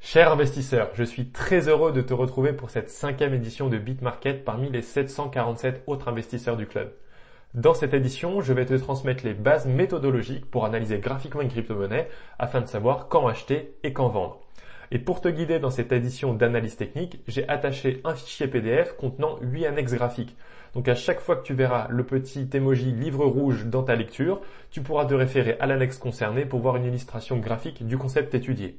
[0.00, 4.42] Cher investisseur, je suis très heureux de te retrouver pour cette cinquième édition de BitMarket
[4.42, 6.92] parmi les 747 autres investisseurs du club.
[7.52, 12.08] Dans cette édition, je vais te transmettre les bases méthodologiques pour analyser graphiquement une crypto-monnaie
[12.38, 14.40] afin de savoir quand acheter et quand vendre.
[14.92, 19.36] Et pour te guider dans cette édition d'analyse technique, j'ai attaché un fichier PDF contenant
[19.42, 20.36] 8 annexes graphiques.
[20.74, 24.40] Donc à chaque fois que tu verras le petit emoji livre rouge dans ta lecture,
[24.70, 28.78] tu pourras te référer à l'annexe concernée pour voir une illustration graphique du concept étudié.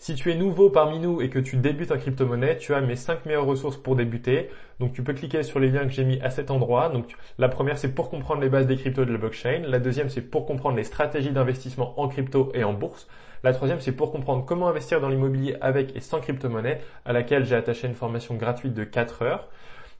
[0.00, 2.94] Si tu es nouveau parmi nous et que tu débutes en crypto-monnaie, tu as mes
[2.94, 4.48] 5 meilleures ressources pour débuter.
[4.78, 6.88] Donc tu peux cliquer sur les liens que j'ai mis à cet endroit.
[6.88, 9.64] Donc la première c'est pour comprendre les bases des cryptos de la blockchain.
[9.66, 13.08] La deuxième c'est pour comprendre les stratégies d'investissement en crypto et en bourse.
[13.44, 17.44] La troisième, c'est pour comprendre comment investir dans l'immobilier avec et sans crypto-monnaie, à laquelle
[17.44, 19.48] j'ai attaché une formation gratuite de 4 heures.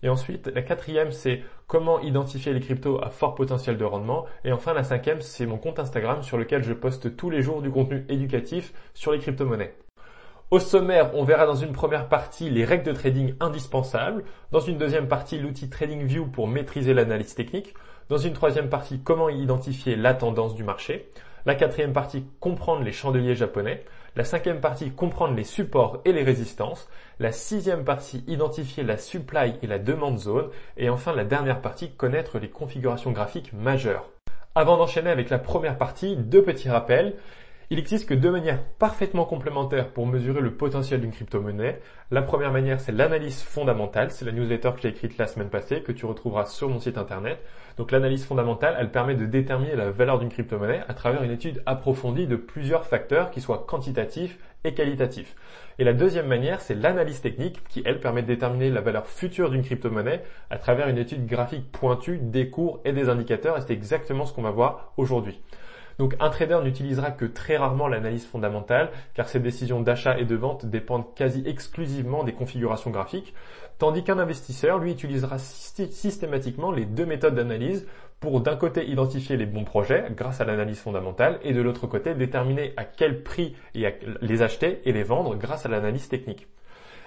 [0.03, 4.27] Et ensuite, la quatrième, c'est comment identifier les cryptos à fort potentiel de rendement.
[4.45, 7.63] Et enfin, la cinquième, c'est mon compte Instagram sur lequel je poste tous les jours
[7.63, 9.75] du contenu éducatif sur les crypto-monnaies.
[10.51, 14.79] Au sommaire, on verra dans une première partie les règles de trading indispensables, dans une
[14.79, 17.75] deuxième partie l'outil TradingView pour maîtriser l'analyse technique,
[18.09, 21.11] dans une troisième partie comment identifier la tendance du marché,
[21.45, 23.85] la quatrième partie, comprendre les chandeliers japonais.
[24.17, 26.89] La cinquième partie, comprendre les supports et les résistances.
[27.21, 30.49] La sixième partie, identifier la supply et la demande zone.
[30.77, 34.11] Et enfin, la dernière partie, connaître les configurations graphiques majeures.
[34.55, 37.17] Avant d'enchaîner avec la première partie, deux petits rappels.
[37.71, 41.83] Il existe que deux manières parfaitement complémentaires pour mesurer le potentiel d'une crypto-monnaie.
[42.11, 44.11] La première manière, c'est l'analyse fondamentale.
[44.11, 46.97] C'est la newsletter que j'ai écrite la semaine passée, que tu retrouveras sur mon site
[46.97, 47.39] internet.
[47.77, 51.63] Donc l'analyse fondamentale, elle permet de déterminer la valeur d'une crypto-monnaie à travers une étude
[51.67, 55.37] approfondie de plusieurs facteurs qui soient quantitatifs et qualitatifs.
[55.79, 59.51] Et la deuxième manière, c'est l'analyse technique qui, elle, permet de déterminer la valeur future
[59.51, 63.59] d'une crypto-monnaie à travers une étude graphique pointue des cours et des indicateurs.
[63.59, 65.39] Et c'est exactement ce qu'on va voir aujourd'hui.
[65.99, 70.37] Donc un trader n'utilisera que très rarement l'analyse fondamentale car ses décisions d'achat et de
[70.37, 73.35] vente dépendent quasi exclusivement des configurations graphiques,
[73.79, 77.87] tandis qu'un investisseur, lui, utilisera systématiquement les deux méthodes d'analyse
[78.21, 82.15] pour d'un côté identifier les bons projets grâce à l'analyse fondamentale et de l'autre côté
[82.15, 86.47] déterminer à quel prix les acheter et les vendre grâce à l'analyse technique.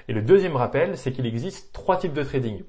[0.07, 2.63] Et le deuxième rappel, c'est qu'il existe trois types de trading.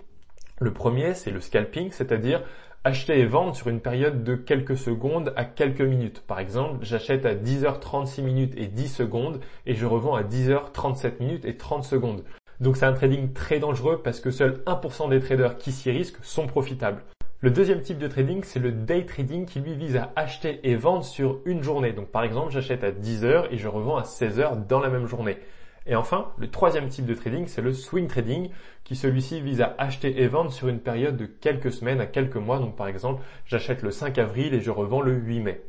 [0.61, 2.43] Le premier, c'est le scalping, c'est-à-dire
[2.84, 6.22] acheter et vendre sur une période de quelques secondes à quelques minutes.
[6.26, 11.44] Par exemple, j'achète à 10h36 minutes et 10 secondes et je revends à 10h37 minutes
[11.44, 12.25] et 30 secondes.
[12.60, 16.22] Donc c'est un trading très dangereux parce que seuls 1% des traders qui s'y risquent
[16.25, 17.03] sont profitables.
[17.41, 20.76] Le deuxième type de trading, c'est le day trading qui lui vise à acheter et
[20.76, 21.93] vendre sur une journée.
[21.93, 25.38] Donc par exemple, j'achète à 10h et je revends à 16h dans la même journée.
[25.87, 28.50] Et enfin, le troisième type de trading, c'est le swing trading,
[28.84, 32.37] qui celui-ci vise à acheter et vendre sur une période de quelques semaines à quelques
[32.37, 32.59] mois.
[32.59, 35.62] Donc par exemple, j'achète le 5 avril et je revends le 8 mai.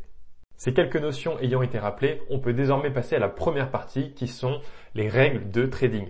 [0.55, 4.27] Ces quelques notions ayant été rappelées, on peut désormais passer à la première partie qui
[4.27, 4.61] sont
[4.95, 6.07] les règles de trading.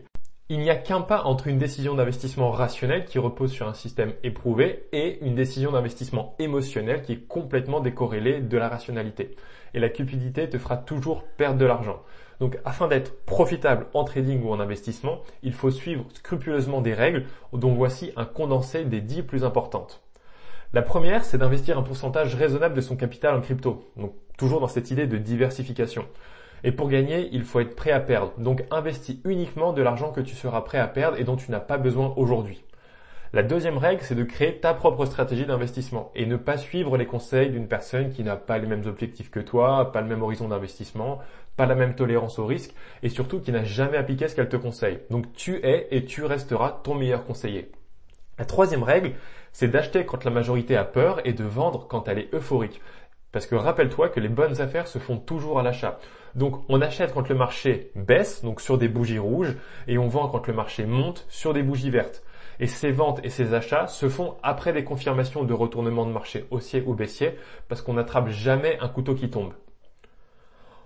[0.49, 4.13] Il n'y a qu'un pas entre une décision d'investissement rationnelle qui repose sur un système
[4.23, 9.35] éprouvé et une décision d'investissement émotionnel qui est complètement décorrélée de la rationalité.
[9.73, 12.03] Et la cupidité te fera toujours perdre de l'argent.
[12.43, 17.23] Donc afin d'être profitable en trading ou en investissement, il faut suivre scrupuleusement des règles
[17.53, 20.01] dont voici un condensé des dix plus importantes.
[20.73, 23.89] La première, c'est d'investir un pourcentage raisonnable de son capital en crypto.
[23.95, 26.05] Donc toujours dans cette idée de diversification.
[26.65, 28.33] Et pour gagner, il faut être prêt à perdre.
[28.37, 31.61] Donc investis uniquement de l'argent que tu seras prêt à perdre et dont tu n'as
[31.61, 32.61] pas besoin aujourd'hui.
[33.35, 37.07] La deuxième règle, c'est de créer ta propre stratégie d'investissement et ne pas suivre les
[37.07, 40.49] conseils d'une personne qui n'a pas les mêmes objectifs que toi, pas le même horizon
[40.49, 41.17] d'investissement,
[41.55, 44.57] pas la même tolérance au risque et surtout qui n'a jamais appliqué ce qu'elle te
[44.57, 44.99] conseille.
[45.09, 47.71] Donc tu es et tu resteras ton meilleur conseiller.
[48.39, 49.13] La troisième règle,
[49.51, 52.81] c'est d'acheter quand la majorité a peur et de vendre quand elle est euphorique.
[53.31, 55.99] Parce que rappelle-toi que les bonnes affaires se font toujours à l'achat.
[56.35, 59.55] Donc on achète quand le marché baisse, donc sur des bougies rouges,
[59.87, 62.23] et on vend quand le marché monte sur des bougies vertes.
[62.59, 66.45] Et ces ventes et ces achats se font après des confirmations de retournement de marché
[66.51, 67.37] haussier ou baissier
[67.67, 69.53] parce qu'on n'attrape jamais un couteau qui tombe.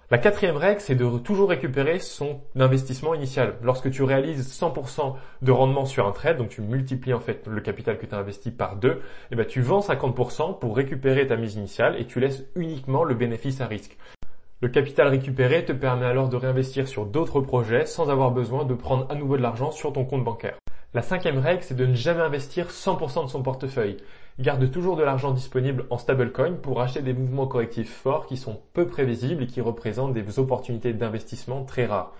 [0.10, 3.56] La quatrième règle, c'est de toujours récupérer son investissement initial.
[3.62, 7.60] Lorsque tu réalises 100% de rendement sur un trade, donc tu multiplies en fait le
[7.60, 9.02] capital que tu as investi par deux, et
[9.32, 13.16] eh ben tu vends 50% pour récupérer ta mise initiale et tu laisses uniquement le
[13.16, 13.98] bénéfice à risque.
[14.62, 18.76] Le capital récupéré te permet alors de réinvestir sur d'autres projets sans avoir besoin de
[18.76, 20.58] prendre à nouveau de l'argent sur ton compte bancaire.
[20.94, 23.98] La cinquième règle, c'est de ne jamais investir 100% de son portefeuille.
[24.40, 28.62] Garde toujours de l'argent disponible en stablecoin pour acheter des mouvements correctifs forts qui sont
[28.74, 32.14] peu prévisibles et qui représentent des opportunités d'investissement très rares.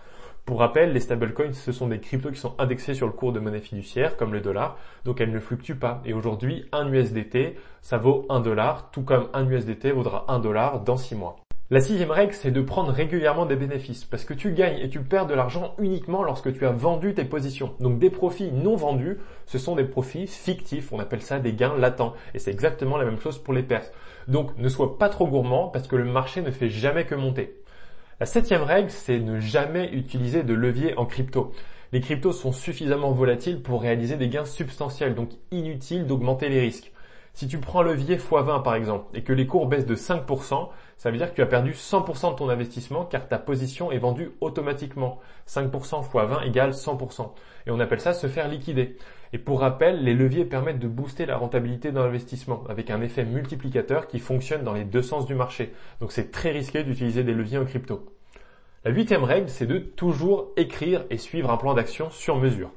[0.44, 3.40] Pour rappel, les stablecoins, ce sont des cryptos qui sont indexés sur le cours de
[3.40, 6.02] monnaie fiduciaire, comme le dollar, donc elles ne fluctuent pas.
[6.06, 10.80] Et aujourd'hui, un USDT, ça vaut 1 dollar, tout comme un USDT vaudra 1 dollar
[10.80, 11.47] dans 6 mois.
[11.70, 15.02] La sixième règle, c'est de prendre régulièrement des bénéfices, parce que tu gagnes et tu
[15.02, 17.74] perds de l'argent uniquement lorsque tu as vendu tes positions.
[17.82, 19.18] Donc des profits non vendus,
[19.48, 23.04] ce sont des profits fictifs, on appelle ça des gains latents, et c'est exactement la
[23.04, 23.92] même chose pour les pertes.
[24.30, 27.58] Donc ne sois pas trop gourmand, parce que le marché ne fait jamais que monter.
[28.22, 31.52] La septième règle, c'est ne jamais utiliser de levier en crypto.
[31.92, 36.94] Les cryptos sont suffisamment volatiles pour réaliser des gains substantiels, donc inutile d'augmenter les risques.
[37.34, 41.12] Si tu prends levier x20 par exemple et que les cours baissent de 5%, ça
[41.12, 44.32] veut dire que tu as perdu 100% de ton investissement car ta position est vendue
[44.42, 45.20] automatiquement.
[45.48, 47.32] 5% x 20 égale 100%.
[47.68, 48.98] Et on appelle ça se faire liquider.
[49.32, 53.26] Et pour rappel, les leviers permettent de booster la rentabilité d'un investissement avec un effet
[53.26, 55.74] multiplicateur qui fonctionne dans les deux sens du marché.
[56.02, 58.06] Donc c'est très risqué d'utiliser des leviers en crypto.
[58.84, 62.72] La huitième règle, c'est de toujours écrire et suivre un plan d'action sur mesure.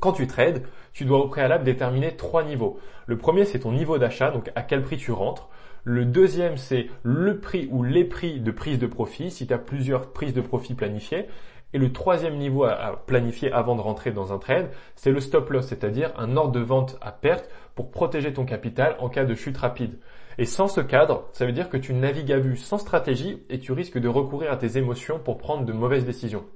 [0.00, 0.62] Quand tu trades,
[0.92, 2.78] tu dois au préalable déterminer trois niveaux.
[3.06, 5.48] Le premier, c'est ton niveau d'achat, donc à quel prix tu rentres.
[5.88, 9.58] Le deuxième, c'est le prix ou les prix de prise de profit, si tu as
[9.58, 11.26] plusieurs prises de profit planifiées.
[11.72, 15.48] Et le troisième niveau à planifier avant de rentrer dans un trade, c'est le stop
[15.48, 19.36] loss, c'est-à-dire un ordre de vente à perte pour protéger ton capital en cas de
[19.36, 20.00] chute rapide.
[20.38, 23.60] Et sans ce cadre, ça veut dire que tu navigues à vue sans stratégie et
[23.60, 26.46] tu risques de recourir à tes émotions pour prendre de mauvaises décisions.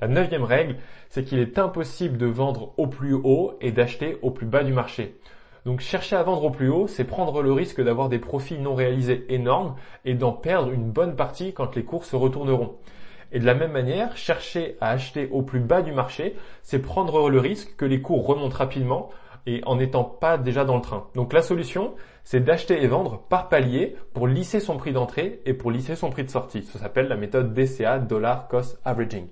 [0.00, 0.78] La neuvième règle,
[1.08, 4.72] c'est qu'il est impossible de vendre au plus haut et d'acheter au plus bas du
[4.72, 5.20] marché.
[5.66, 8.76] Donc chercher à vendre au plus haut, c'est prendre le risque d'avoir des profits non
[8.76, 9.74] réalisés énormes
[10.04, 12.76] et d'en perdre une bonne partie quand les cours se retourneront.
[13.32, 17.28] Et de la même manière, chercher à acheter au plus bas du marché, c'est prendre
[17.28, 19.10] le risque que les cours remontent rapidement
[19.46, 21.08] et en n'étant pas déjà dans le train.
[21.16, 25.52] Donc la solution, c'est d'acheter et vendre par palier pour lisser son prix d'entrée et
[25.52, 26.62] pour lisser son prix de sortie.
[26.62, 29.26] Ça s'appelle la méthode DCA, Dollar Cost Averaging.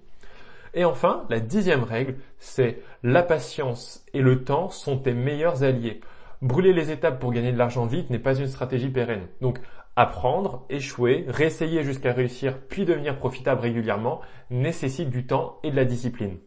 [0.75, 6.01] Et enfin, la dixième règle, c'est la patience et le temps sont tes meilleurs alliés.
[6.43, 9.29] Brûler les étapes pour gagner de l'argent vite n'est pas une stratégie pérenne.
[9.41, 9.59] Donc,
[9.97, 14.21] apprendre, échouer, réessayer jusqu'à réussir, puis devenir profitable régulièrement
[14.51, 16.39] nécessite du temps et de la discipline.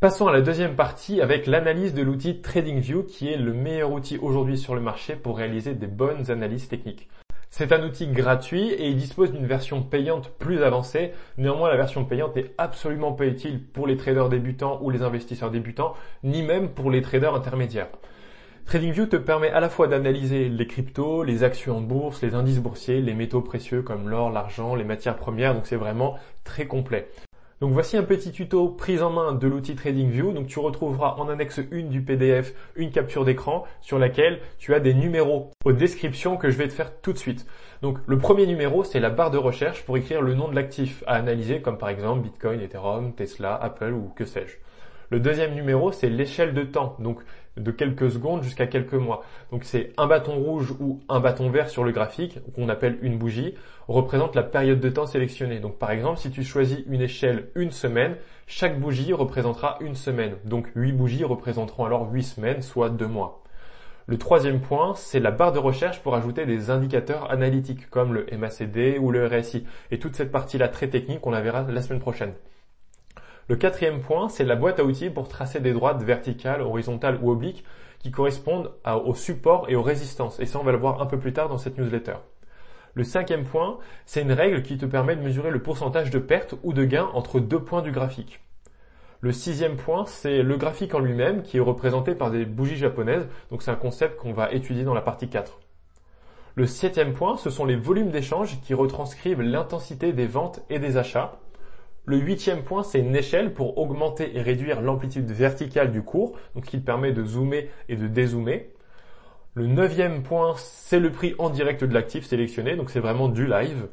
[0.00, 4.18] Passons à la deuxième partie avec l'analyse de l'outil TradingView qui est le meilleur outil
[4.18, 7.08] aujourd'hui sur le marché pour réaliser des bonnes analyses techniques.
[7.48, 11.12] C'est un outil gratuit et il dispose d'une version payante plus avancée.
[11.38, 15.50] Néanmoins, la version payante est absolument pas utile pour les traders débutants ou les investisseurs
[15.50, 17.88] débutants, ni même pour les traders intermédiaires.
[18.66, 22.58] TradingView te permet à la fois d'analyser les cryptos, les actions en bourse, les indices
[22.58, 27.08] boursiers, les métaux précieux comme l'or, l'argent, les matières premières, donc c'est vraiment très complet.
[27.60, 30.32] Donc voici un petit tuto prise en main de l'outil TradingView.
[30.32, 34.80] Donc tu retrouveras en annexe 1 du PDF une capture d'écran sur laquelle tu as
[34.80, 37.46] des numéros aux descriptions que je vais te faire tout de suite.
[37.82, 41.04] Donc le premier numéro, c'est la barre de recherche pour écrire le nom de l'actif
[41.06, 44.56] à analyser comme par exemple Bitcoin, Ethereum, Tesla, Apple ou que sais-je.
[45.08, 47.20] Le deuxième numéro, c'est l'échelle de temps, donc
[47.56, 49.24] de quelques secondes jusqu'à quelques mois.
[49.50, 53.18] Donc c'est un bâton rouge ou un bâton vert sur le graphique, qu'on appelle une
[53.18, 53.54] bougie,
[53.88, 55.60] représente la période de temps sélectionnée.
[55.60, 58.16] Donc par exemple, si tu choisis une échelle une semaine,
[58.46, 60.36] chaque bougie représentera une semaine.
[60.44, 63.42] Donc huit bougies représenteront alors huit semaines, soit deux mois.
[64.08, 68.26] Le troisième point, c'est la barre de recherche pour ajouter des indicateurs analytiques comme le
[68.38, 69.66] MACD ou le RSI.
[69.90, 72.32] Et toute cette partie-là très technique, on la verra la semaine prochaine.
[73.48, 77.30] Le quatrième point, c'est la boîte à outils pour tracer des droites verticales, horizontales ou
[77.30, 77.64] obliques
[78.00, 80.40] qui correspondent au support et aux résistances.
[80.40, 82.16] Et ça, on va le voir un peu plus tard dans cette newsletter.
[82.94, 86.54] Le cinquième point, c'est une règle qui te permet de mesurer le pourcentage de perte
[86.62, 88.40] ou de gain entre deux points du graphique.
[89.20, 93.28] Le sixième point, c'est le graphique en lui-même qui est représenté par des bougies japonaises.
[93.50, 95.60] Donc c'est un concept qu'on va étudier dans la partie 4.
[96.54, 100.96] Le septième point, ce sont les volumes d'échange qui retranscrivent l'intensité des ventes et des
[100.96, 101.38] achats.
[102.08, 106.66] Le huitième point, c'est une échelle pour augmenter et réduire l'amplitude verticale du cours, donc
[106.66, 108.70] qui permet de zoomer et de dézoomer.
[109.54, 113.48] Le neuvième point, c'est le prix en direct de l'actif sélectionné, donc c'est vraiment du
[113.48, 113.88] live.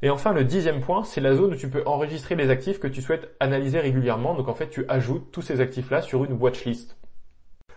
[0.00, 2.86] Et enfin, le dixième point, c'est la zone où tu peux enregistrer les actifs que
[2.86, 4.34] tu souhaites analyser régulièrement.
[4.34, 6.96] Donc en fait, tu ajoutes tous ces actifs-là sur une watchlist.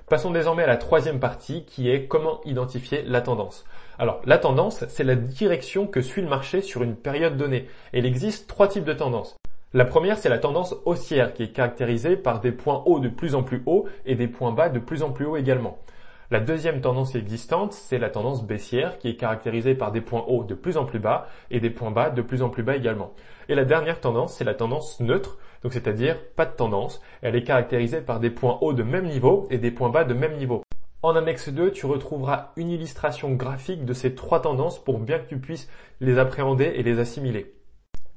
[0.08, 3.66] Passons désormais à la troisième partie qui est comment identifier la tendance.
[4.00, 7.68] Alors la tendance, c'est la direction que suit le marché sur une période donnée.
[7.92, 9.41] Et il existe trois types de tendances.
[9.74, 13.36] La première, c'est la tendance haussière qui est caractérisée par des points hauts de plus
[13.36, 15.80] en plus hauts et des points bas de plus en plus hauts également.
[16.30, 20.44] La deuxième tendance existante, c'est la tendance baissière qui est caractérisée par des points hauts
[20.44, 23.14] de plus en plus bas et des points bas de plus en plus bas également.
[23.48, 27.02] Et la dernière tendance, c'est la tendance neutre, donc c'est-à-dire pas de tendance.
[27.22, 30.14] Elle est caractérisée par des points hauts de même niveau et des points bas de
[30.14, 30.64] même niveau.
[31.02, 35.30] En annexe 2, tu retrouveras une illustration graphique de ces trois tendances pour bien que
[35.30, 35.70] tu puisses
[36.02, 37.54] les appréhender et les assimiler.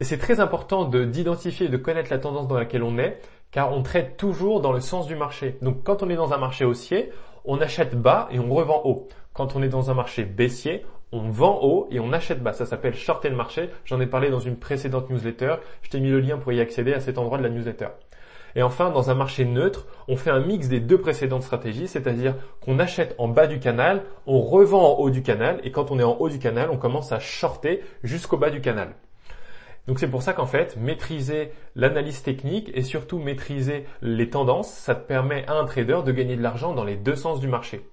[0.05, 3.73] Et c'est très important d'identifier et de connaître la tendance dans laquelle on est, car
[3.73, 5.57] on traite toujours dans le sens du marché.
[5.63, 7.11] Donc quand on est dans un marché haussier,
[7.47, 9.09] on achète bas et on revend haut.
[9.33, 12.53] Quand on est dans un marché baissier, on vend haut et on achète bas.
[12.53, 13.71] Ça s'appelle shorter le marché.
[13.87, 15.55] J'en ai parlé dans une précédente newsletter.
[15.81, 17.89] Je t'ai mis le lien pour y accéder à cet endroit de la newsletter.
[18.57, 22.35] Et enfin, dans un marché neutre, on fait un mix des deux précédentes stratégies, c'est-à-dire
[22.61, 25.99] qu'on achète en bas du canal, on revend en haut du canal, et quand on
[25.99, 28.95] est en haut du canal, on commence à shorter jusqu'au bas du canal.
[29.87, 34.95] Donc c'est pour ça qu'en fait, maîtriser l'analyse technique et surtout maîtriser les tendances, ça
[34.95, 37.87] te permet à un trader de gagner de l'argent dans les deux sens du marché.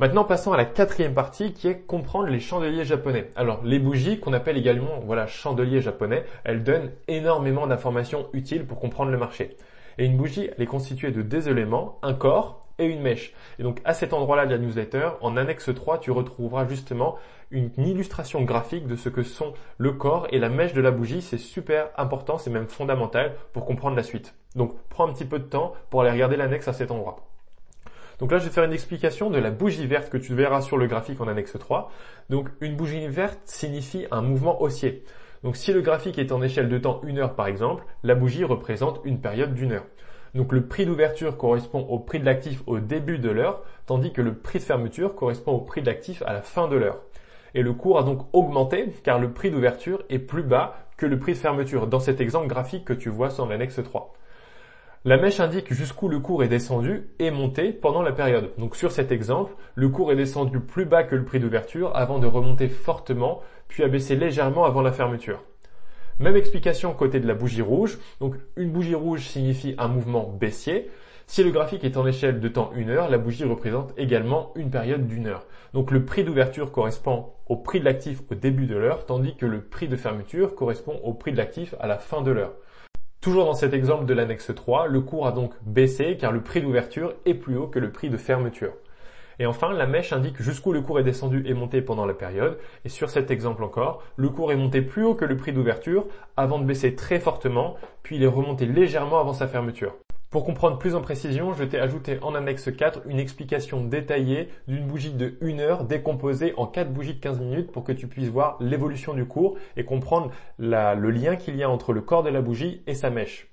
[0.00, 3.30] Maintenant, passons à la quatrième partie qui est comprendre les chandeliers japonais.
[3.36, 8.80] Alors, les bougies, qu'on appelle également, voilà, chandeliers japonais, elles donnent énormément d'informations utiles pour
[8.80, 9.56] comprendre le marché.
[9.98, 13.34] Et une bougie, elle est constituée de deux éléments, un corps et une mèche.
[13.60, 17.16] Et donc, à cet endroit-là de la newsletter, en annexe 3, tu retrouveras justement
[17.54, 21.22] une illustration graphique de ce que sont le corps et la mèche de la bougie.
[21.22, 24.34] C'est super important, c'est même fondamental pour comprendre la suite.
[24.56, 27.16] Donc, prends un petit peu de temps pour aller regarder l'annexe à cet endroit.
[28.18, 30.76] Donc là, je vais faire une explication de la bougie verte que tu verras sur
[30.76, 31.90] le graphique en annexe 3.
[32.30, 35.04] Donc une bougie verte signifie un mouvement haussier.
[35.42, 38.44] Donc si le graphique est en échelle de temps 1 heure par exemple, la bougie
[38.44, 39.86] représente une période d'une heure.
[40.34, 44.22] Donc le prix d'ouverture correspond au prix de l'actif au début de l'heure, tandis que
[44.22, 47.00] le prix de fermeture correspond au prix de l'actif à la fin de l'heure.
[47.54, 51.18] Et le cours a donc augmenté car le prix d'ouverture est plus bas que le
[51.18, 54.12] prix de fermeture dans cet exemple graphique que tu vois sur l'annexe 3.
[55.06, 58.52] La mèche indique jusqu'où le cours est descendu et monté pendant la période.
[58.56, 62.18] Donc sur cet exemple, le cours est descendu plus bas que le prix d'ouverture avant
[62.18, 65.42] de remonter fortement, puis a baissé légèrement avant la fermeture.
[66.20, 67.98] Même explication côté de la bougie rouge.
[68.20, 70.90] Donc une bougie rouge signifie un mouvement baissier.
[71.26, 74.70] Si le graphique est en échelle de temps 1 heure, la bougie représente également une
[74.70, 75.46] période d'une heure.
[75.72, 79.46] Donc le prix d'ouverture correspond au prix de l'actif au début de l'heure, tandis que
[79.46, 82.52] le prix de fermeture correspond au prix de l'actif à la fin de l'heure.
[83.20, 86.60] Toujours dans cet exemple de l'annexe 3, le cours a donc baissé car le prix
[86.60, 88.74] d'ouverture est plus haut que le prix de fermeture.
[89.38, 92.58] Et enfin, la mèche indique jusqu'où le cours est descendu et monté pendant la période.
[92.84, 96.06] Et sur cet exemple encore, le cours est monté plus haut que le prix d'ouverture
[96.36, 99.96] avant de baisser très fortement, puis il est remonté légèrement avant sa fermeture.
[100.34, 104.84] Pour comprendre plus en précision, je t'ai ajouté en annexe 4 une explication détaillée d'une
[104.84, 108.30] bougie de 1 heure décomposée en 4 bougies de 15 minutes pour que tu puisses
[108.30, 112.30] voir l'évolution du cours et comprendre le lien qu'il y a entre le corps de
[112.30, 113.46] la bougie et sa mèche.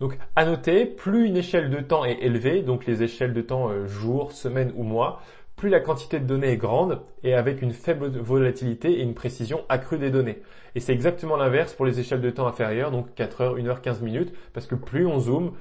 [0.00, 3.68] Donc à noter, plus une échelle de temps est élevée, donc les échelles de temps
[3.68, 5.20] euh, jour, semaine ou mois,
[5.56, 9.64] plus la quantité de données est grande et avec une faible volatilité et une précision
[9.68, 10.42] accrue des données.
[10.74, 13.80] Et c'est exactement l'inverse pour les échelles de temps inférieures, donc 4 heures, 1 heure,
[13.80, 15.52] 15 minutes, parce que plus on zoome,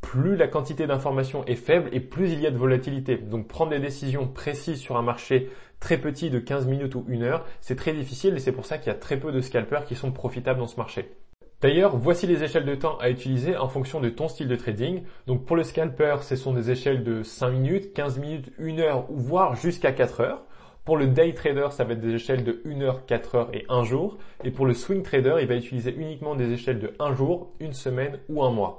[0.00, 3.16] plus la quantité d'informations est faible et plus il y a de volatilité.
[3.16, 5.50] Donc prendre des décisions précises sur un marché
[5.80, 8.78] très petit de 15 minutes ou 1 heure, c'est très difficile et c'est pour ça
[8.78, 11.10] qu'il y a très peu de scalpers qui sont profitables dans ce marché.
[11.60, 15.02] D'ailleurs, voici les échelles de temps à utiliser en fonction de ton style de trading.
[15.26, 19.10] Donc pour le scalper, ce sont des échelles de 5 minutes, 15 minutes, 1 heure
[19.10, 20.44] ou voire jusqu'à 4 heures.
[20.84, 23.66] Pour le day trader, ça va être des échelles de 1 heure, 4 heures et
[23.68, 24.18] 1 jour.
[24.44, 27.72] Et pour le swing trader, il va utiliser uniquement des échelles de 1 jour, 1
[27.72, 28.78] semaine ou 1 mois.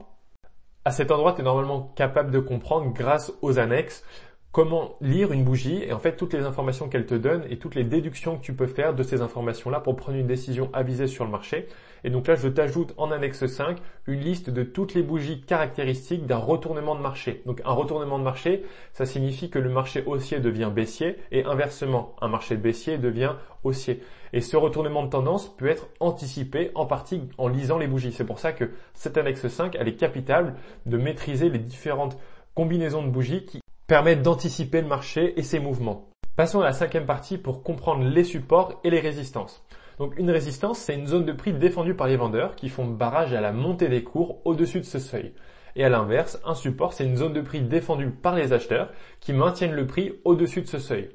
[0.86, 4.06] À cet endroit, tu es normalement capable de comprendre grâce aux annexes
[4.52, 7.76] comment lire une bougie et en fait toutes les informations qu'elle te donne et toutes
[7.76, 11.24] les déductions que tu peux faire de ces informations-là pour prendre une décision avisée sur
[11.24, 11.68] le marché.
[12.04, 13.78] Et donc là, je t'ajoute en annexe 5
[14.08, 17.44] une liste de toutes les bougies caractéristiques d'un retournement de marché.
[17.46, 18.64] Donc un retournement de marché,
[18.94, 24.02] ça signifie que le marché haussier devient baissier et inversement, un marché baissier devient haussier.
[24.34, 28.14] Et ce retournement de tendance peut être anticipé en partie en lisant les bougies.
[28.14, 32.18] C'est pour ça que cette annexe 5, elle est capitale de maîtriser les différentes
[32.56, 36.12] combinaisons de bougies qui permettent d'anticiper le marché et ses mouvements.
[36.36, 39.66] Passons à la cinquième partie pour comprendre les supports et les résistances.
[39.98, 43.34] Donc une résistance, c'est une zone de prix défendue par les vendeurs qui font barrage
[43.34, 45.34] à la montée des cours au-dessus de ce seuil.
[45.76, 48.92] Et à l'inverse, un support, c'est une zone de prix défendue par les acheteurs
[49.22, 51.10] qui maintiennent le prix au-dessus de ce seuil.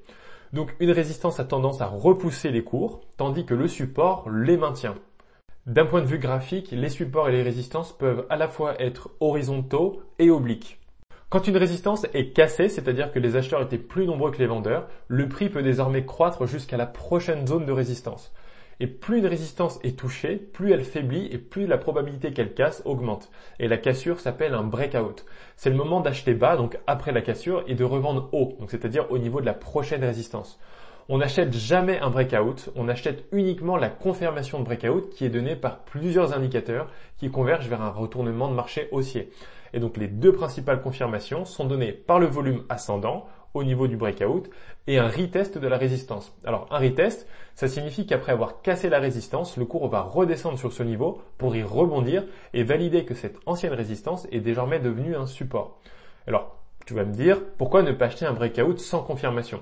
[0.53, 4.97] Donc une résistance a tendance à repousser les cours, tandis que le support les maintient.
[5.67, 9.11] D'un point de vue graphique, les supports et les résistances peuvent à la fois être
[9.21, 10.81] horizontaux et obliques.
[11.31, 14.87] Quand une résistance est cassée, c'est-à-dire que les acheteurs étaient plus nombreux que les vendeurs,
[15.09, 18.33] le prix peut désormais croître jusqu'à la prochaine zone de résistance.
[18.81, 22.83] Et plus une résistance est touchée, plus elle faiblit et plus la probabilité qu'elle casse
[22.85, 23.31] augmente.
[23.59, 25.25] Et la cassure s'appelle un breakout.
[25.57, 29.11] C'est le moment d'acheter bas, donc après la cassure, et de revendre haut, donc c'est-à-dire
[29.11, 30.59] au niveau de la prochaine résistance.
[31.09, 35.55] On n'achète jamais un breakout, on achète uniquement la confirmation de breakout qui est donnée
[35.55, 39.31] par plusieurs indicateurs qui convergent vers un retournement de marché haussier.
[39.75, 43.97] Et donc les deux principales confirmations sont données par le volume ascendant au niveau du
[43.97, 44.49] breakout
[44.87, 46.33] et un retest de la résistance.
[46.45, 47.27] Alors un retest,
[47.57, 51.57] ça signifie qu'après avoir cassé la résistance, le cours va redescendre sur ce niveau pour
[51.57, 55.81] y rebondir et valider que cette ancienne résistance est désormais devenue un support.
[56.29, 59.61] Alors tu vas me dire, pourquoi ne pas acheter un breakout sans confirmation?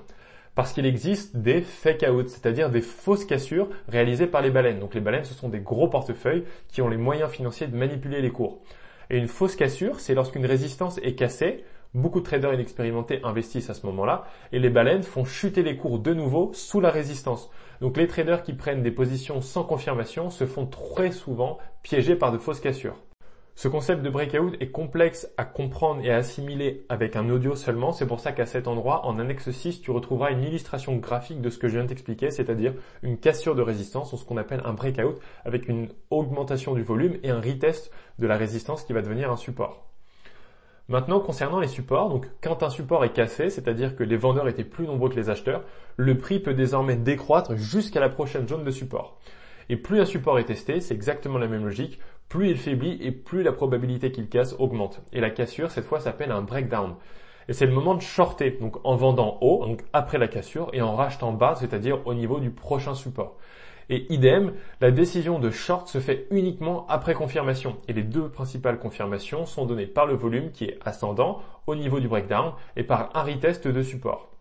[0.55, 4.79] Parce qu'il existe des fake outs, c'est-à-dire des fausses cassures réalisées par les baleines.
[4.81, 8.21] Donc les baleines, ce sont des gros portefeuilles qui ont les moyens financiers de manipuler
[8.21, 8.61] les cours.
[9.13, 13.75] Et une fausse cassure, c'est lorsqu'une résistance est cassée, beaucoup de traders inexpérimentés investissent à
[13.75, 17.51] ce moment-là, et les baleines font chuter les cours de nouveau sous la résistance.
[17.83, 22.33] Donc les traders qui prennent des positions sans confirmation se font très souvent piéger par
[22.33, 22.97] de fausses cassures.
[23.63, 27.93] Ce concept de breakout est complexe à comprendre et à assimiler avec un audio seulement.
[27.93, 31.49] C'est pour ça qu'à cet endroit, en annexe 6, tu retrouveras une illustration graphique de
[31.49, 34.63] ce que je viens de t'expliquer, c'est-à-dire une cassure de résistance, ou ce qu'on appelle
[34.65, 35.15] un breakout,
[35.45, 39.37] avec une augmentation du volume et un retest de la résistance qui va devenir un
[39.37, 39.87] support.
[40.89, 44.65] Maintenant, concernant les supports, donc quand un support est cassé, c'est-à-dire que les vendeurs étaient
[44.65, 45.63] plus nombreux que les acheteurs,
[45.97, 49.21] le prix peut désormais décroître jusqu'à la prochaine zone de support.
[49.69, 53.13] Et plus un support est testé, c'est exactement la même logique, plus il faiblit et
[53.13, 55.03] plus la probabilité qu'il casse augmente.
[55.13, 56.95] Et la cassure, cette fois, s'appelle un breakdown.
[57.49, 60.81] Et c'est le moment de shorter, donc en vendant haut, donc après la cassure, et
[60.81, 63.37] en rachetant bas, c'est-à-dire au niveau du prochain support.
[63.91, 67.77] Et idem, la décision de short se fait uniquement après confirmation.
[67.89, 72.01] Et les deux principales confirmations sont données par le volume qui est ascendant au niveau
[72.01, 74.32] du breakdown et par un retest de support.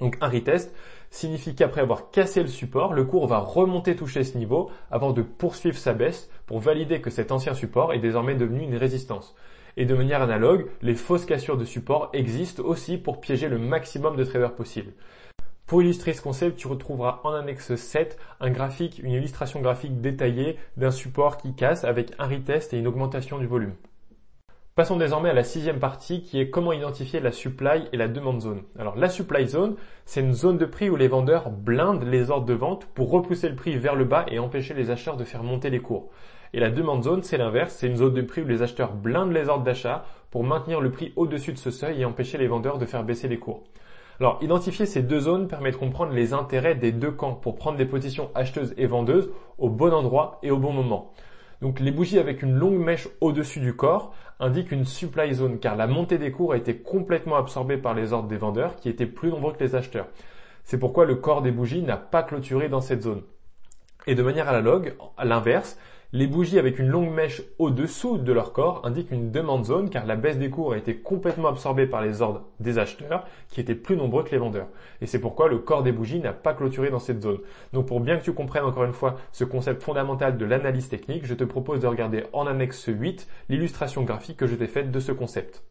[0.00, 0.74] Donc un retest
[1.10, 5.22] signifie qu'après avoir cassé le support, le cours va remonter toucher ce niveau avant de
[5.22, 9.34] poursuivre sa baisse pour valider que cet ancien support est désormais devenu une résistance.
[9.76, 14.16] Et de manière analogue, les fausses cassures de support existent aussi pour piéger le maximum
[14.16, 14.92] de traders possible.
[15.66, 20.56] Pour illustrer ce concept, tu retrouveras en annexe 7 un graphique, une illustration graphique détaillée
[20.78, 23.74] d'un support qui casse avec un retest et une augmentation du volume.
[24.78, 28.40] Passons désormais à la sixième partie qui est comment identifier la supply et la demande
[28.40, 28.62] zone.
[28.78, 32.46] Alors la supply zone, c'est une zone de prix où les vendeurs blindent les ordres
[32.46, 35.42] de vente pour repousser le prix vers le bas et empêcher les acheteurs de faire
[35.42, 36.10] monter les cours.
[36.52, 39.32] Et la demande zone, c'est l'inverse, c'est une zone de prix où les acheteurs blindent
[39.32, 42.78] les ordres d'achat pour maintenir le prix au-dessus de ce seuil et empêcher les vendeurs
[42.78, 43.64] de faire baisser les cours.
[44.20, 47.78] Alors, identifier ces deux zones permet de comprendre les intérêts des deux camps pour prendre
[47.78, 51.10] des positions acheteuses et vendeuses au bon endroit et au bon moment.
[51.60, 55.76] Donc les bougies avec une longue mèche au-dessus du corps indiquent une supply zone car
[55.76, 59.06] la montée des cours a été complètement absorbée par les ordres des vendeurs qui étaient
[59.06, 60.06] plus nombreux que les acheteurs.
[60.64, 63.22] C'est pourquoi le corps des bougies n'a pas clôturé dans cette zone.
[64.06, 65.78] Et de manière analogue, à l'inverse,
[66.14, 70.06] les bougies avec une longue mèche au-dessous de leur corps indiquent une demande zone car
[70.06, 73.74] la baisse des cours a été complètement absorbée par les ordres des acheteurs qui étaient
[73.74, 74.68] plus nombreux que les vendeurs.
[75.02, 77.40] Et c'est pourquoi le corps des bougies n'a pas clôturé dans cette zone.
[77.74, 81.26] Donc pour bien que tu comprennes encore une fois ce concept fondamental de l'analyse technique,
[81.26, 85.00] je te propose de regarder en annexe 8 l'illustration graphique que je t'ai faite de
[85.00, 85.62] ce concept.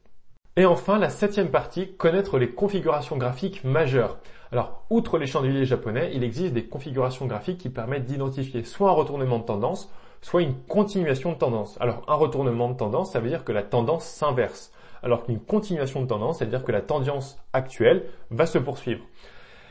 [0.55, 4.19] Et enfin, la septième partie, connaître les configurations graphiques majeures.
[4.51, 8.93] Alors, outre les chandeliers japonais, il existe des configurations graphiques qui permettent d'identifier soit un
[8.93, 11.77] retournement de tendance, soit une continuation de tendance.
[11.79, 14.71] Alors un retournement de tendance, ça veut dire que la tendance s'inverse,
[15.03, 19.03] alors qu'une continuation de tendance, ça veut dire que la tendance actuelle va se poursuivre.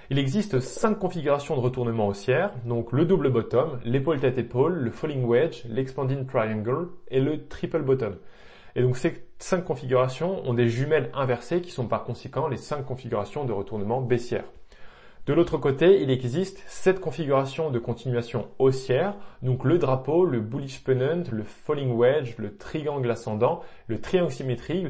[0.09, 4.91] Il existe cinq configurations de retournement haussière, donc le double bottom, l'épaule tête épaule, le
[4.93, 8.17] falling wedge, l'expanding triangle et le triple bottom.
[8.77, 12.85] Et donc ces cinq configurations ont des jumelles inversées qui sont par conséquent les cinq
[12.85, 14.45] configurations de retournement baissière.
[15.27, 20.85] De l'autre côté, il existe sept configurations de continuation haussière, donc le drapeau, le bullish
[20.85, 24.87] pennant, le falling wedge, le triangle ascendant, le triangle symétrique,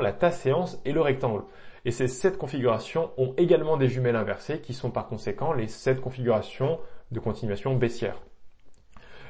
[0.00, 1.42] la tasse séance et le rectangle.
[1.84, 6.00] Et ces sept configurations ont également des jumelles inversées qui sont par conséquent les sept
[6.00, 6.78] configurations
[7.10, 8.22] de continuation baissière.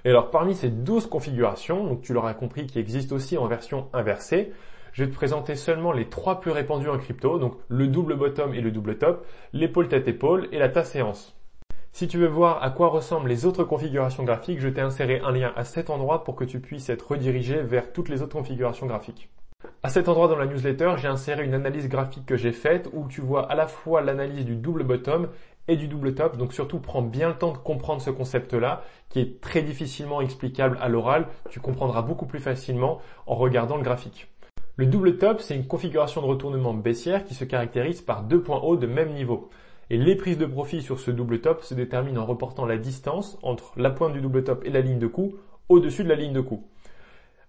[0.05, 3.89] Et alors parmi ces 12 configurations, donc tu l'auras compris qui existent aussi en version
[3.95, 4.53] inversée,
[4.99, 8.53] je vais te présenter seulement les trois plus répandus en crypto, donc le double bottom
[8.53, 11.37] et le double top, l'épaule tête épaule et la tasse séance.
[11.93, 15.31] Si tu veux voir à quoi ressemblent les autres configurations graphiques, je t'ai inséré un
[15.31, 18.87] lien à cet endroit pour que tu puisses être redirigé vers toutes les autres configurations
[18.87, 19.29] graphiques.
[19.85, 23.07] À cet endroit dans la newsletter, j'ai inséré une analyse graphique que j'ai faite où
[23.07, 25.29] tu vois à la fois l'analyse du double bottom
[25.69, 26.37] et du double top.
[26.37, 30.77] Donc surtout, prends bien le temps de comprendre ce concept-là, qui est très difficilement explicable
[30.81, 31.29] à l'oral.
[31.51, 34.27] Tu comprendras beaucoup plus facilement en regardant le graphique.
[34.79, 38.61] Le double top, c'est une configuration de retournement baissière qui se caractérise par deux points
[38.61, 39.51] hauts de même niveau.
[39.91, 43.41] Et les prises de profit sur ce double top se déterminent en reportant la distance
[43.43, 45.35] entre la pointe du double top et la ligne de coup
[45.69, 46.65] au-dessus de la ligne de coup.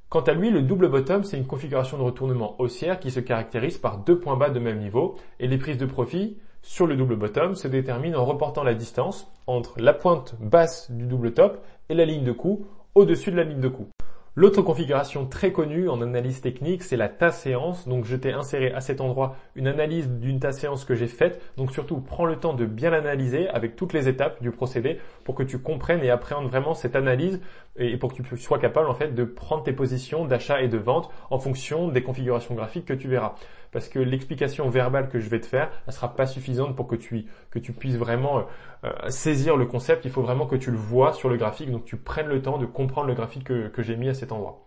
[0.09, 3.77] Quant à lui, le double bottom, c'est une configuration de retournement haussière qui se caractérise
[3.77, 7.15] par deux points bas de même niveau et les prises de profit sur le double
[7.15, 11.93] bottom se déterminent en reportant la distance entre la pointe basse du double top et
[11.93, 12.65] la ligne de coup
[12.95, 13.87] au-dessus de la ligne de coup.
[14.35, 17.87] L'autre configuration très connue en analyse technique, c'est la tasse séance.
[17.87, 21.41] Donc je t'ai inséré à cet endroit une analyse d'une tasse séance que j'ai faite.
[21.57, 25.33] Donc surtout, prends le temps de bien l'analyser avec toutes les étapes du procédé pour
[25.33, 27.41] que tu comprennes et appréhendes vraiment cette analyse
[27.77, 30.77] et pour que tu sois capable en fait de prendre tes positions d'achat et de
[30.77, 33.33] vente en fonction des configurations graphiques que tu verras.
[33.71, 36.95] Parce que l'explication verbale que je vais te faire, elle sera pas suffisante pour que
[36.95, 37.25] tu
[37.73, 38.45] puisses vraiment
[38.83, 40.05] euh, saisir le concept.
[40.05, 42.57] Il faut vraiment que tu le vois sur le graphique, donc tu prennes le temps
[42.57, 44.65] de comprendre le graphique que, que j'ai mis à cet endroit.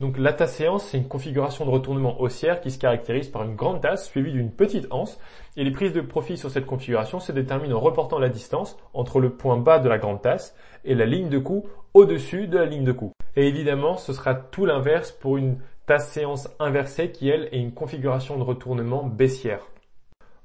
[0.00, 3.54] Donc la tasse séance, c'est une configuration de retournement haussière qui se caractérise par une
[3.54, 5.20] grande tasse suivie d'une petite anse.
[5.58, 9.20] Et les prises de profit sur cette configuration se déterminent en reportant la distance entre
[9.20, 12.64] le point bas de la grande tasse et la ligne de coup au-dessus de la
[12.64, 13.12] ligne de coup.
[13.36, 15.58] Et évidemment, ce sera tout l'inverse pour une
[15.90, 19.66] tasse séance inversée qui, elle, est une configuration de retournement baissière.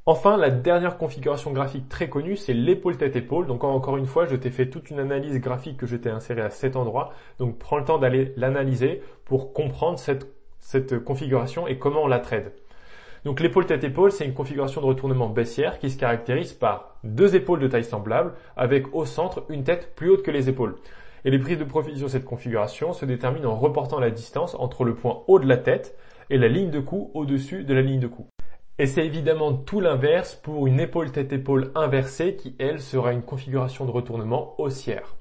[0.07, 3.45] Enfin, la dernière configuration graphique très connue, c'est l'épaule tête-épaule.
[3.45, 6.41] Donc encore une fois, je t'ai fait toute une analyse graphique que je t'ai insérée
[6.41, 7.13] à cet endroit.
[7.37, 10.25] Donc prends le temps d'aller l'analyser pour comprendre cette,
[10.57, 12.51] cette configuration et comment on la trade.
[13.23, 17.59] Donc l'épaule tête-épaule, c'est une configuration de retournement baissière qui se caractérise par deux épaules
[17.59, 20.75] de taille semblable avec au centre une tête plus haute que les épaules.
[21.25, 24.83] Et les prises de profit sur cette configuration se déterminent en reportant la distance entre
[24.83, 25.97] le point haut de la tête
[26.29, 28.27] et la ligne de cou au-dessus de la ligne de cou.
[28.77, 33.85] Et c'est évidemment tout l'inverse pour une épaule tête-épaule inversée qui, elle, sera une configuration
[33.85, 35.15] de retournement haussière.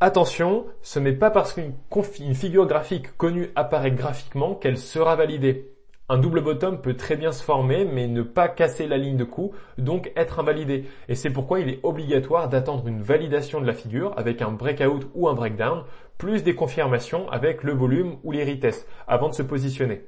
[0.00, 5.73] Attention, ce n'est pas parce qu'une figure graphique connue apparaît graphiquement qu'elle sera validée.
[6.10, 9.24] Un double bottom peut très bien se former mais ne pas casser la ligne de
[9.24, 10.84] coup, donc être invalidé.
[11.08, 15.08] Et c'est pourquoi il est obligatoire d'attendre une validation de la figure avec un breakout
[15.14, 15.84] ou un breakdown,
[16.18, 20.02] plus des confirmations avec le volume ou les retests avant de se positionner.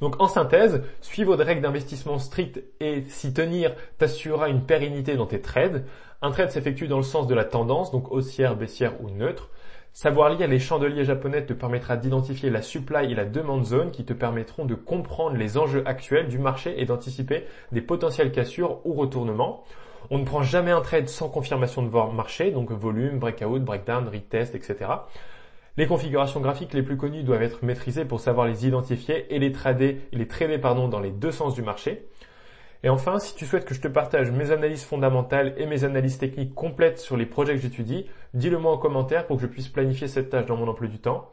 [0.00, 5.26] Donc en synthèse, suivre des règles d'investissement strictes et s'y tenir t'assurera une pérennité dans
[5.26, 5.84] tes trades.
[6.20, 9.50] Un trade s'effectue dans le sens de la tendance, donc haussière, baissière ou neutre.
[9.96, 14.04] Savoir lire les chandeliers japonais te permettra d'identifier la supply et la demande zone qui
[14.04, 18.92] te permettront de comprendre les enjeux actuels du marché et d'anticiper des potentielles cassures ou
[18.92, 19.64] retournements.
[20.10, 24.54] On ne prend jamais un trade sans confirmation de marché, donc volume, breakout, breakdown, retest,
[24.54, 24.84] etc.
[25.78, 29.50] Les configurations graphiques les plus connues doivent être maîtrisées pour savoir les identifier et les
[29.50, 32.06] trader, les trader pardon, dans les deux sens du marché.
[32.82, 36.18] Et enfin, si tu souhaites que je te partage mes analyses fondamentales et mes analyses
[36.18, 39.68] techniques complètes sur les projets que j'étudie, dis-le moi en commentaire pour que je puisse
[39.68, 41.30] planifier cette tâche dans mon emploi du temps.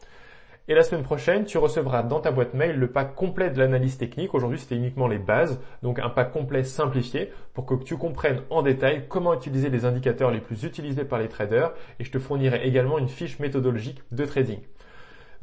[0.69, 3.97] Et la semaine prochaine, tu recevras dans ta boîte mail le pack complet de l'analyse
[3.97, 4.34] technique.
[4.34, 8.62] Aujourd'hui, c'était uniquement les bases, donc un pack complet simplifié pour que tu comprennes en
[8.62, 12.65] détail comment utiliser les indicateurs les plus utilisés par les traders et je te fournirai
[12.65, 14.60] également une fiche méthodologique de trading.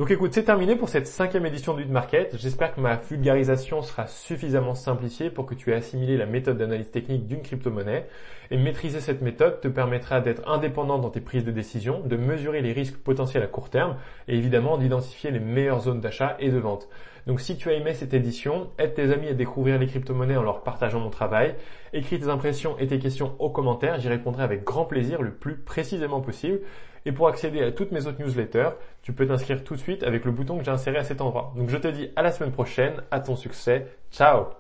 [0.01, 2.35] Donc écoute, c'est terminé pour cette cinquième édition du Market.
[2.39, 6.91] J'espère que ma vulgarisation sera suffisamment simplifiée pour que tu aies assimilé la méthode d'analyse
[6.91, 8.07] technique d'une crypto-monnaie.
[8.51, 12.63] Et maîtriser cette méthode te permettra d'être indépendant dans tes prises de décision, de mesurer
[12.63, 16.59] les risques potentiels à court terme et évidemment d'identifier les meilleures zones d'achat et de
[16.59, 16.89] vente.
[17.27, 20.43] Donc si tu as aimé cette édition, aide tes amis à découvrir les crypto-monnaies en
[20.43, 21.55] leur partageant mon travail.
[21.93, 25.57] Écris tes impressions et tes questions aux commentaires, j'y répondrai avec grand plaisir le plus
[25.57, 26.61] précisément possible.
[27.07, 28.71] Et pour accéder à toutes mes autres newsletters,
[29.03, 31.53] tu peux t'inscrire tout de suite avec le bouton que j'ai inséré à cet endroit.
[31.57, 34.60] Donc je te dis à la semaine prochaine, à ton succès, ciao